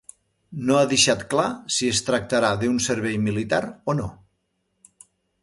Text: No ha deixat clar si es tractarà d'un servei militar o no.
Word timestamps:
No 0.69 0.77
ha 0.77 0.85
deixat 0.93 1.21
clar 1.33 1.45
si 1.75 1.89
es 1.97 2.01
tractarà 2.07 2.49
d'un 2.65 2.81
servei 2.87 3.21
militar 3.27 3.61
o 3.95 3.97
no. 4.01 4.09